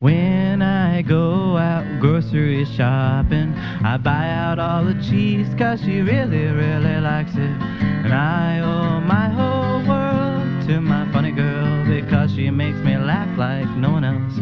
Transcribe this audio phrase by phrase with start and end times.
[0.00, 6.44] When I go out grocery shopping, I buy out all the cheese cause she really,
[6.48, 7.38] really likes it.
[7.38, 13.38] And I owe my whole world to my funny girl because she makes me laugh
[13.38, 14.38] like no one else.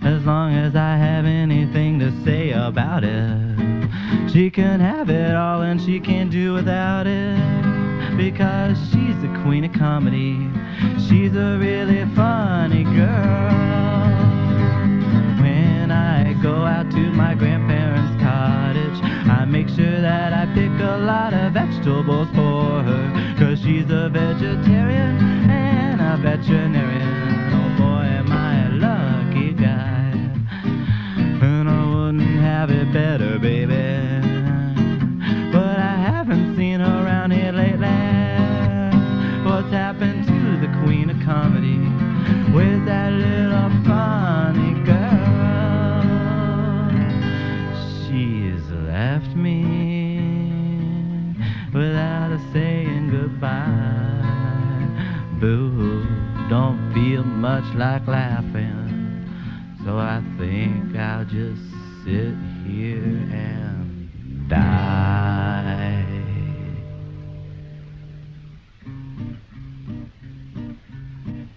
[0.00, 5.62] As long as I have anything to say about it, she can have it all
[5.62, 8.16] and she can't do without it.
[8.16, 10.50] Because she's the queen of comedy,
[11.08, 13.67] she's a really funny girl.
[21.50, 23.34] Vegetables for her.
[23.38, 25.16] Cause she's a vegetarian
[25.50, 27.52] and a veterinarian.
[27.54, 30.10] Oh boy, am I a lucky guy.
[31.40, 33.74] And I wouldn't have it better, baby.
[35.52, 37.88] But I haven't seen her around here lately.
[39.48, 41.78] What's happened to the queen of comedy?
[42.52, 44.98] Where's that little funny girl?
[48.06, 49.87] She's left me
[52.52, 54.28] saying goodbye.
[55.40, 56.06] Boo,
[56.48, 59.26] don't feel much like laughing.
[59.84, 61.62] So I think I'll just
[62.04, 62.34] sit
[62.66, 66.04] here and die.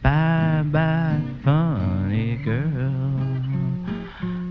[0.03, 3.21] Bye bye, funny girl.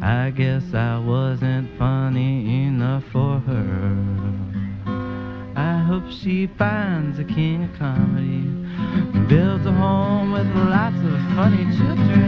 [0.03, 4.20] I guess I wasn't funny enough for her.
[6.11, 8.43] She finds a king of comedy,
[9.29, 12.20] builds a home with lots of funny children.